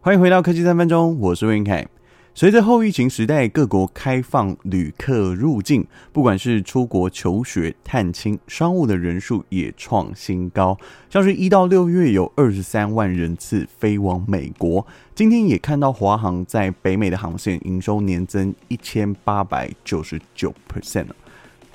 [0.00, 1.84] 欢迎回到科技三分钟，我是魏云凯。
[2.32, 10.78] 随着后疫情时代各国开放旅客入境，不管是出国求学、探亲、商务的人数也创新高。
[11.10, 14.86] 像是一到六月有二十三万人次飞往美国。
[15.16, 21.06] 今天也看到华航在北美的航线营收年增一千八百九十九 percent。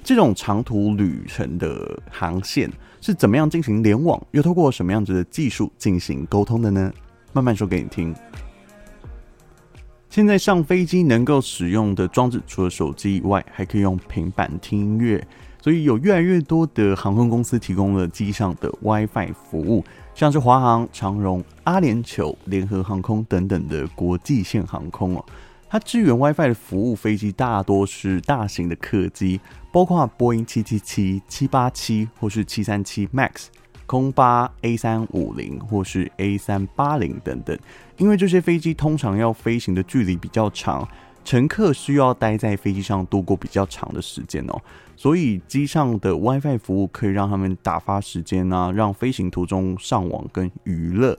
[0.02, 2.72] 这种长途旅程的航线
[3.02, 6.92] 是怎么样进行联网，又透过什么样子的技术进行沟通的呢？
[7.34, 8.16] 慢慢说给你听。
[10.10, 15.28] 现在上飞机能够使用的装置，除了手机以外，还可以用平板听音乐。
[15.60, 19.84] 所以有越来越多的航空公司提供了机上的 WiFi 服务，
[20.14, 25.26] 像是华航、长荣、阿联酋、联合航空等等的国际线航空哦。
[25.70, 29.40] 它支援 WiFi 的服务飞机大多是大型的客机，
[29.72, 33.46] 包括波音七七七、七八七或是七三七 MAX。
[33.86, 37.58] 空巴 A 三五零或是 A 三八零等等，
[37.98, 40.88] 因为这些飞机通常要飞行的距离比较长，
[41.24, 44.62] 乘客需要待在飞机上度过比较长的时间哦，
[44.96, 51.18] 所以机上的 WiFi 服务可以让他们打发时间啊，让飞行途中上网跟娱乐，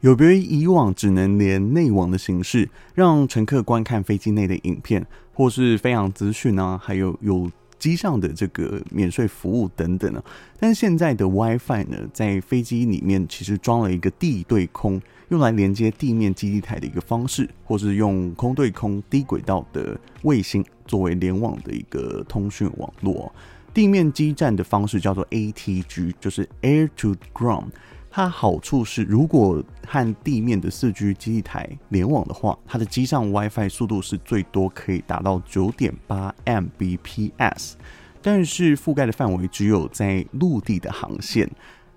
[0.00, 7.50] 有别于以往只能连内网的形式，让乘客观看飞机内的影片或是飞行资讯啊，还有有。
[7.82, 10.22] 机上的这个免税服务等等呢，
[10.60, 23.34] 但是现在的 WiFi 呢，在飞机里面其实装了一个地对空，用来连接地面基地台的一个方式，或是用空对空低轨道的卫星作为联网的一个通讯网络。
[23.74, 27.70] 地面基站的方式叫做 ATG，就是 Air to Ground。
[28.14, 37.72] 它好处是，如果和地面的四 G 基地台联网的话，它的机上 WiFi 速度是最多可以达到九点八 Mbps，
[38.20, 41.50] 但是覆盖的范围只有在陆地的航线。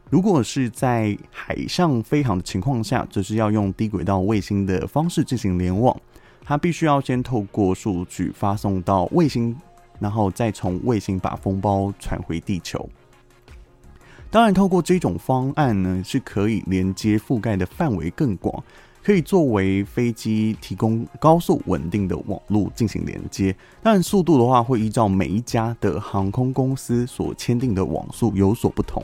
[0.09, 5.93] 如果是在海上飞航的情况下，则是要用低轨道卫星的方式进行联网。
[6.45, 9.53] 它必须要先透过数据发送到卫星，
[9.99, 12.87] 然后再从卫星把封包传回地球。
[14.31, 18.61] 当然，透过这种方案呢，是可以连接覆盖的范围更广，
[19.01, 23.55] 可以作为飞机提供高速稳定的网络进行连接。
[23.81, 29.01] 但速度的话，会依照每一家的航空公司所签订的网速有所不同。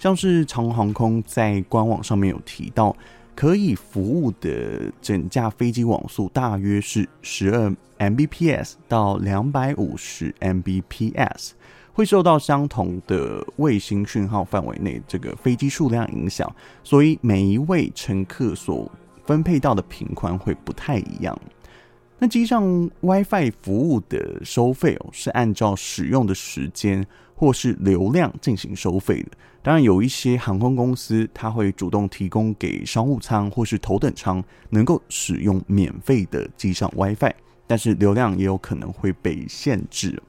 [0.00, 2.96] 像是长荣航空在官网上面有提到，
[3.36, 11.50] 可以服务的整架飞机网速大约是十二 Mbps 到两百五十 Mbps。
[11.92, 16.50] 会受到相同的卫星讯号范围内这个飞机数量影响，
[16.82, 18.90] 所以每一位乘客所
[19.26, 21.38] 分配到的频宽会不太一样。
[22.18, 22.62] 那机上
[23.00, 27.04] WiFi 服务的收费哦，是按照使用的时间
[27.34, 29.32] 或是流量进行收费的。
[29.60, 37.32] 当然，有一些航空公司它会主动提供给商务舱或是头等舱能够使用免费的机上 WiFi，
[37.66, 40.20] 但是流量也有可能会被限制。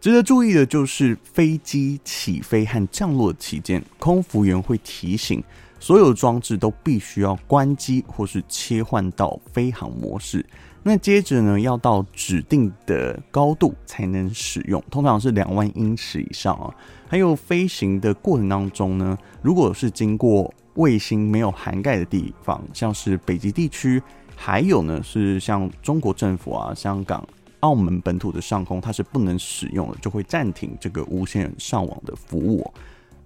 [0.00, 5.42] 值得注意的就是，飞机起飞和降落期间，空服员会提醒
[5.80, 10.44] 所有装置都必须要关机或是切换到飞行模式。
[10.84, 16.72] 那接着呢，要到指定的高度才能使用，通常是两万英尺以上啊。
[17.08, 24.00] 还有飞行的过程当中呢，如果是经过卫星没有涵盖的地方，像是北极地区，
[24.36, 27.26] 还有呢是像中国政府啊、香港。
[27.60, 32.70] 澳门本土的上空，它是不能使用的，就会暂停这个无线上网的服务。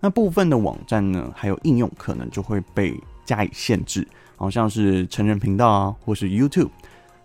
[0.00, 4.06] 那部分的网站呢，还有应用可能就会被加以限制，
[4.36, 6.70] 好像是成人频道啊，或是 YouTube，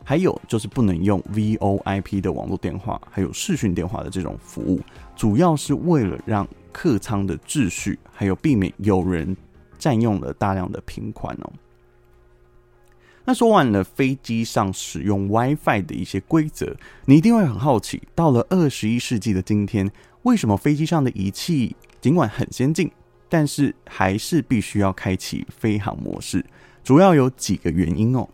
[0.04, 4.80] 还有就是不能用 VoIP 的网络电话，还有视讯电话的这种服务，
[5.16, 9.36] 主要是为了让客舱的秩序，还有避免有人
[9.80, 11.52] 占用了大量的频宽哦。
[13.30, 22.90] 那说完了飞机上使用 WiFi 的一些规则，你一定会很好奇，到了二十一世纪的今天，为什么飞机上的仪器尽管很先进，
[23.28, 26.46] 但是还是必须要开启飞行模式？
[26.86, 28.26] 主要有几个原因哦。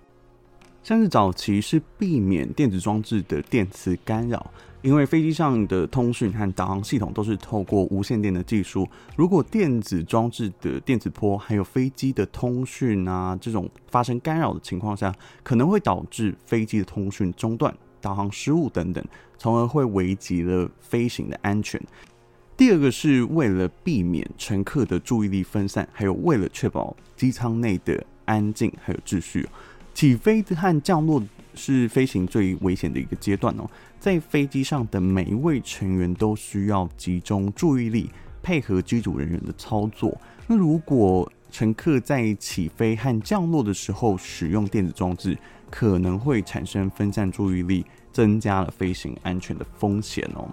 [0.84, 4.52] 像是早期是避免电子装置的电磁干扰，
[4.84, 8.88] 因为飞机上的通讯和导航系统都是透过无线电的技术。
[9.16, 19.04] 如果电子装置的电磁波还有飞机的通讯啊这种发生干扰的情况下，可能会导致飞机的通讯中断、导航失误等等，
[19.38, 21.82] 从而会危及了飞行的安全。
[22.58, 29.48] 第二个是为了避免乘客的注意力分散，还有为了确保机舱内的安静还有秩序。
[29.94, 31.24] 起飞和降落
[31.56, 33.70] 是飞行最危险的一个阶段哦，
[34.00, 38.10] 在飞机上的每一位成员都需要集中注意力，
[38.42, 40.16] 配合机组人员的操作。
[40.48, 45.38] 那如果乘客在起飞和降落的时候使用电子装置，
[45.70, 50.50] 可能会产生分散注意力，增加了飞行安全的风险哦。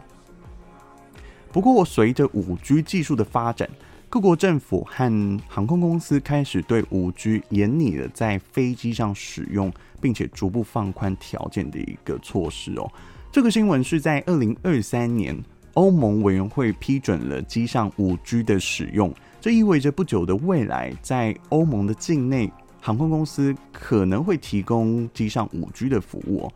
[1.53, 3.69] 不过，随着五 G 技术的发展，
[4.13, 12.91] 各国政府和航空公司开始对五 G 严拟了在飞机上使用，并且逐步放宽条件的一个措施哦。
[13.31, 15.41] 这个新闻是在二零二三年，
[15.75, 26.51] 欧盟委员会批准了机上五 G 的使用，这意味着不久的未来，在欧盟的境内，航空公司可能会提供机上五 G 的服务。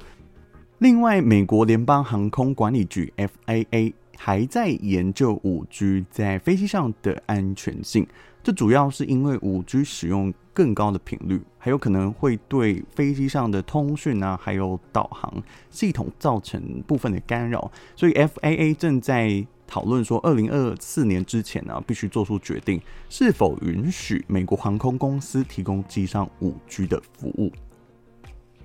[0.78, 3.92] 另外，美国联邦航空管理局 FAA。
[4.16, 8.06] 还在研究五 G 在飞机上的安全性，
[8.42, 27.50] 这主要是因为五 G 使用更高的频率，还有可能会对飞机上的通讯啊，还有导航系统造成部分的干扰，所以 FAA 正在讨论说，二零二四年之前呢，必须做出决定，是否允许美国航空公司提供机上五 G 的服务。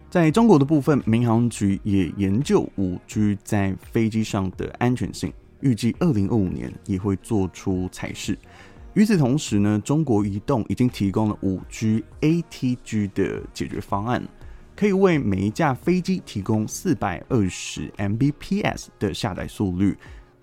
[0.10, 8.36] 在中国的部分，民航局也研究五 G 在飞机上的安全性，预计二零二五年也会做出裁示。
[8.96, 14.28] 与此同时呢，中国移动已经提供了五 G ATG 的解决方案，
[14.76, 19.96] 可以为每一架飞机提供四百二十 Mbps 的下载速率，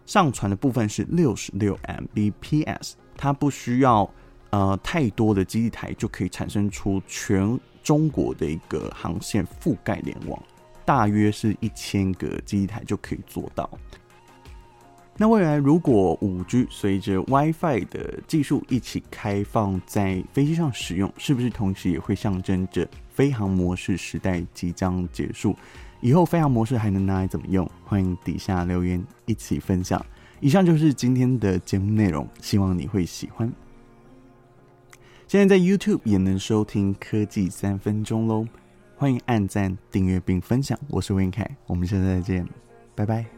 [0.07, 1.77] 上传的部分是六十六
[2.15, 4.09] Mbps，它不需要
[4.51, 7.59] 呃太多的基地台就可以产生出全。
[7.87, 10.43] 中国的一个航线覆盖联网，
[10.85, 13.71] 大约是一千个机台就可以做到。
[15.17, 25.55] 那未来如果五 G 随着 WiFi 的技术一起开放在飞机上使用，是不是同时也会象征着飞航模式时代即将结束？
[26.01, 27.71] 以后飞航模式还能拿来怎么用？
[27.85, 30.05] 欢迎底下留言一起分享。
[30.41, 33.49] 以上就是今天的节目内容，希望你会喜欢。
[35.29, 38.47] 现在在 YouTube 也能收听科技三分钟喽，
[38.97, 40.79] 欢迎按赞、订阅并分享。
[40.89, 42.47] 我是温凯，我们下次再见，
[42.95, 43.36] 拜拜。